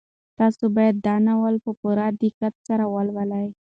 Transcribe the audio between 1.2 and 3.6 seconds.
ناول په پوره دقت سره ولولئ.